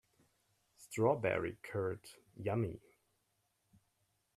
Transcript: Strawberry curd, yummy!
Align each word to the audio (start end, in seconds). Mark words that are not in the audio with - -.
Strawberry 0.77 1.57
curd, 1.61 2.09
yummy! 2.35 2.81